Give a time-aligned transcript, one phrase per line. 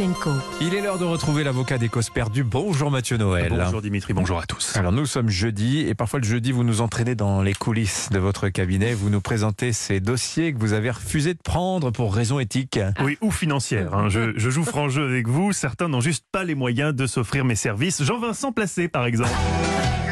[0.00, 0.30] Pavlenko.
[0.62, 2.42] Il est l'heure de retrouver l'avocat des causes perdues.
[2.42, 3.52] Bonjour Mathieu Noël.
[3.54, 4.74] Bonjour Dimitri, bonjour à tous.
[4.76, 8.18] Alors nous sommes jeudi et parfois le jeudi vous nous entraînez dans les coulisses de
[8.18, 8.94] votre cabinet.
[8.94, 12.80] Vous nous présentez ces dossiers que vous avez refusé de prendre pour raisons éthiques.
[13.02, 13.94] Oui, ou financières.
[13.94, 14.08] hein.
[14.08, 15.52] Je, je joue franc jeu avec vous.
[15.52, 18.02] Certains n'ont juste pas les moyens de s'offrir mes services.
[18.02, 19.30] Jean-Vincent Placé, par exemple.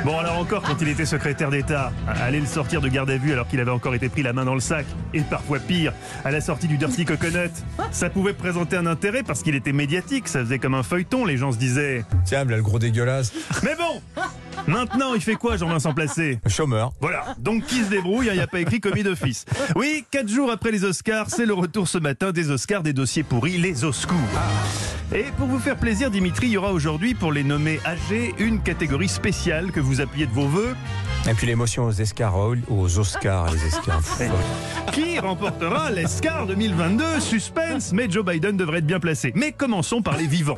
[0.04, 3.32] Bon, alors encore, quand il était secrétaire d'État, aller le sortir de garde à vue
[3.32, 5.92] alors qu'il avait encore été pris la main dans le sac, et parfois pire,
[6.24, 7.50] à la sortie du Dirty Coconut,
[7.90, 11.36] ça pouvait présenter un intérêt parce qu'il était médiatique, ça faisait comme un feuilleton, les
[11.36, 12.04] gens se disaient.
[12.24, 13.32] Tiens, là le gros dégueulasse.
[13.62, 14.00] Mais bon
[14.66, 16.40] Maintenant, il fait quoi, Jean-Vincent Placé?
[16.46, 16.92] Chômeur.
[17.00, 19.44] Voilà, donc qui se débrouille, il n'y a pas écrit commis d'office.
[19.76, 23.22] Oui, quatre jours après les Oscars, c'est le retour ce matin des Oscars des dossiers
[23.22, 24.16] pourris, les Oscars.
[25.14, 28.60] Et pour vous faire plaisir, Dimitri, il y aura aujourd'hui, pour les nommer âgés, une
[28.60, 30.76] catégorie spéciale que vous appuyez de vos voeux,
[31.28, 32.34] Et puis l'émotion aux Oscars,
[32.68, 34.02] aux Oscars, les Oscars.
[34.92, 37.20] qui remportera l'Escar 2022.
[37.20, 39.32] Suspense, mais Joe Biden devrait être bien placé.
[39.36, 40.56] Mais commençons par les vivants.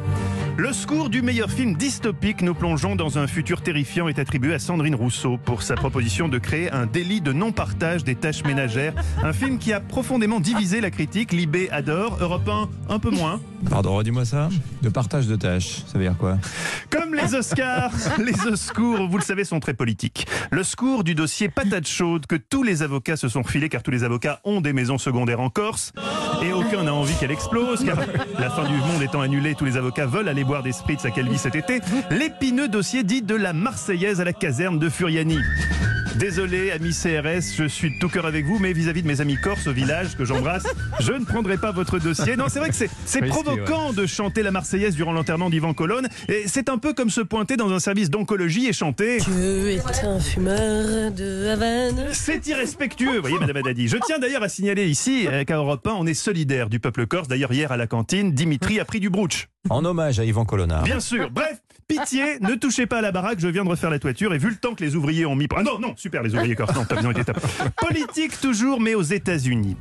[0.57, 4.59] Le score du meilleur film dystopique nous plongeons dans un futur terrifiant est attribué à
[4.59, 8.95] Sandrine Rousseau pour sa proposition de créer un délit de non-partage des tâches ménagères.
[9.23, 11.33] Un film qui a profondément divisé la critique.
[11.33, 13.41] Libé adore, Europe 1 un peu moins.
[13.69, 14.49] Pardon, redis-moi ça.
[14.83, 16.39] De partage de tâches, ça veut dire quoi?
[16.91, 20.27] Comme les Oscars, les Oscars, vous le savez, sont très politiques.
[20.51, 23.91] Le score du dossier patate chaude que tous les avocats se sont refilés car tous
[23.91, 25.93] les avocats ont des maisons secondaires en Corse
[26.43, 27.97] et aucun n'a envie qu'elle explose car
[28.39, 31.11] la fin du monde étant annulée, tous les avocats veulent aller boire des spritz à
[31.11, 31.81] Calvi cet été.
[32.11, 35.39] L'épineux dossier dit de la Marseillaise à la caserne de Furiani.
[36.21, 39.39] Désolé, amis CRS, je suis de tout cœur avec vous, mais vis-à-vis de mes amis
[39.43, 40.65] corses au village que j'embrasse,
[41.01, 42.37] je ne prendrai pas votre dossier.
[42.37, 46.43] Non, c'est vrai que c'est provoquant de chanter la Marseillaise durant l'enterrement d'Ivan Colonne, et
[46.45, 49.17] c'est un peu comme se pointer dans un service d'oncologie et chanter.
[49.21, 52.09] Dieu est un fumeur de Havane.
[52.13, 53.89] C'est irrespectueux, vous voyez, Madame Haddadi.
[53.89, 57.07] Je tiens d'ailleurs à signaler ici euh, qu'à Europe 1, on est solidaire du peuple
[57.07, 57.29] corse.
[57.29, 59.49] D'ailleurs, hier à la cantine, Dimitri a pris du brooch.
[59.71, 60.83] En hommage à Yvan Colonna.
[60.83, 61.31] Bien sûr.
[61.31, 64.39] Bref, pitié, ne touchez pas à la baraque, je viens de refaire la toiture et
[64.39, 65.47] vu le temps que les ouvriers ont mis...
[65.55, 67.41] Ah non, non, super les ouvriers corse, non, t'as bien été top.
[67.77, 69.77] Politique toujours, mais aux États-Unis.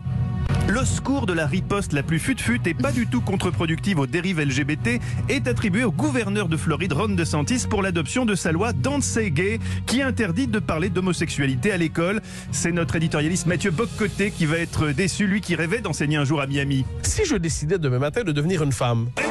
[0.68, 4.40] Le score de la riposte la plus fut-fut et pas du tout contre-productive aux dérives
[4.40, 9.02] LGBT est attribué au gouverneur de Floride, Ron DeSantis, pour l'adoption de sa loi Don't
[9.02, 12.22] Say Gay, qui interdit de parler d'homosexualité à l'école.
[12.52, 16.40] C'est notre éditorialiste Mathieu Boccoté qui va être déçu, lui qui rêvait d'enseigner un jour
[16.40, 16.86] à Miami.
[17.02, 19.29] Si je décidais demain matin de devenir une femme, et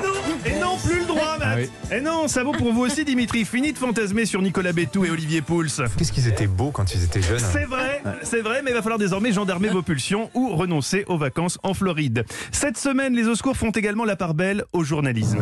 [1.49, 1.69] Ah oui.
[1.97, 3.45] Et non, ça vaut pour vous aussi, Dimitri.
[3.45, 5.67] Fini de fantasmer sur Nicolas Bétou et Olivier Pouls.
[5.97, 7.39] Qu'est-ce qu'ils étaient beaux quand ils étaient jeunes.
[7.39, 11.19] C'est vrai, c'est vrai, mais il va falloir désormais gendarmer vos pulsions ou renoncer aux
[11.19, 12.25] vacances en Floride.
[12.53, 15.39] Cette semaine, les Oscars font également la part belle au journalisme.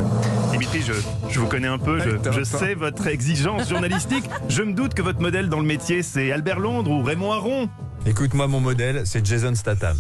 [0.53, 0.93] Dimitri, je,
[1.31, 4.25] je vous connais un peu, je, je sais votre exigence journalistique.
[4.49, 7.69] Je me doute que votre modèle dans le métier, c'est Albert Londres ou Raymond Aron.
[8.07, 9.97] Écoute, moi, mon modèle, c'est Jason Statham.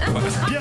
[0.48, 0.60] Bien,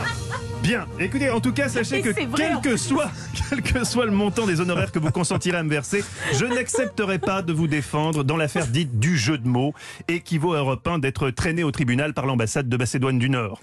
[0.65, 0.85] bien.
[0.99, 3.11] Écoutez, en tout cas, sachez Et que quel en que soit,
[3.49, 6.03] quel que soit le montant des honoraires que vous consentirez à me verser,
[6.33, 9.73] je n'accepterai pas de vous défendre dans l'affaire dite du jeu de mots,
[10.07, 13.61] équivaut à Europe 1 d'être traîné au tribunal par l'ambassade de Macédoine du Nord.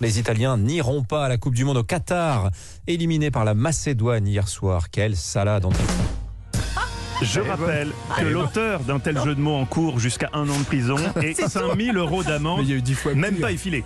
[0.00, 2.50] Les Italiens n'iront pas à la Coupe du Monde au Qatar,
[2.86, 4.90] éliminés par la Macédoine hier soir.
[4.90, 5.80] Quelle salade entre
[7.22, 7.88] Je rappelle
[8.18, 11.34] que l'auteur d'un tel jeu de mots en cours jusqu'à un an de prison et
[11.34, 13.84] 5000 euros d'amende, eu dix fois même pas effilé.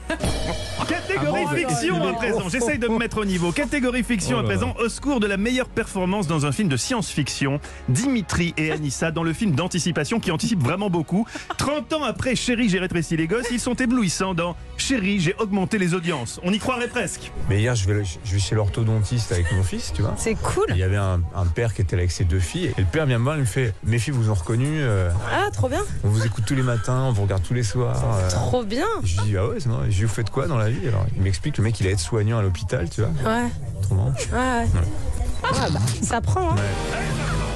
[1.23, 3.53] Catégorie fiction à présent, j'essaye de me mettre au niveau.
[3.53, 7.61] Catégorie fiction à présent, au secours de la meilleure performance dans un film de science-fiction,
[7.89, 11.27] Dimitri et Anissa dans le film d'anticipation qui anticipe vraiment beaucoup.
[11.57, 15.79] 30 ans après Chérie, j'ai rétréci les gosses, ils sont éblouissants dans Chérie, j'ai augmenté
[15.79, 16.41] les audiences.
[16.45, 17.33] On y croirait presque.
[17.49, 20.15] Mais hier, je vais, je vais chez l'orthodontiste avec mon fils, tu vois.
[20.17, 20.67] C'est cool.
[20.71, 22.73] Il y avait un, un père qui était là avec ses deux filles.
[22.77, 25.11] Et le père vient me voir, il me fait Mes filles vous ont reconnu, euh,
[25.33, 25.83] Ah, trop bien.
[26.05, 28.03] on vous écoute tous les matins, on vous regarde tous les soirs.
[28.19, 28.29] euh.
[28.31, 28.87] Trop bien.
[29.03, 29.87] Je dis Ah ouais, normal.
[29.91, 31.07] Je dis Vous faites quoi dans la vie Alors?
[31.17, 33.11] Il m'explique Le mec, il est aide-soignant à l'hôpital, tu vois.
[33.25, 33.49] Ouais,
[33.83, 34.13] Trop marrant.
[34.33, 34.67] ouais, ouais.
[35.43, 36.57] Ah, bah, ça prend, hein.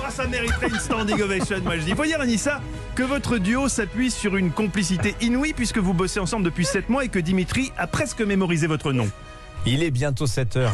[0.06, 1.92] Ah, ça mériterait une standing ovation, moi je dis.
[1.94, 2.60] Faut dire, Anissa,
[2.94, 7.04] que votre duo s'appuie sur une complicité inouïe puisque vous bossez ensemble depuis 7 mois
[7.04, 9.08] et que Dimitri a presque mémorisé votre nom.
[9.64, 10.70] Il est bientôt 7h.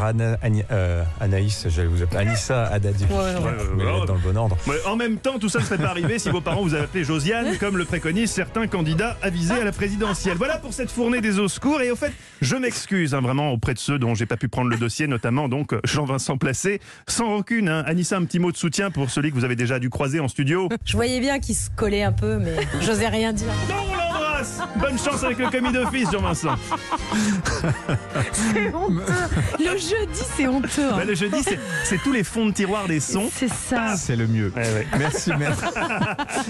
[1.19, 3.05] Anaïs, j'allais vous appeler Anissa Haddadi.
[3.05, 3.25] Ouais, ouais.
[3.59, 4.57] Je vais les mettre dans le bon ordre.
[4.67, 6.85] Ouais, en même temps, tout ça ne serait pas arrivé si vos parents vous avaient
[6.85, 10.37] appelé Josiane, comme le préconisent certains candidats avisés à la présidentielle.
[10.37, 11.81] Voilà pour cette fournée des eaux secours.
[11.81, 12.11] Et au fait,
[12.41, 15.49] je m'excuse hein, vraiment auprès de ceux dont j'ai pas pu prendre le dossier, notamment
[15.49, 16.81] donc Jean-Vincent Placé.
[17.07, 17.83] Sans rancune, hein.
[17.85, 20.27] Anissa, un petit mot de soutien pour celui que vous avez déjà dû croiser en
[20.27, 20.67] studio.
[20.83, 23.47] Je voyais bien qu'il se collait un peu, mais j'osais rien dire.
[23.69, 23.75] Non,
[24.08, 24.08] on
[24.77, 26.55] Bonne chance avec le commis d'office, Jean-Vincent.
[28.31, 29.03] C'est honteux.
[29.59, 30.67] Le jeudi, c'est honteux.
[30.91, 30.97] hein.
[30.97, 33.29] Bah, le jeudi, c'est- c'est tous les fonds de tiroir des sons.
[33.33, 33.95] C'est ça.
[33.97, 34.51] C'est le mieux.
[34.55, 34.87] Ouais, ouais.
[34.97, 35.63] Merci, merci.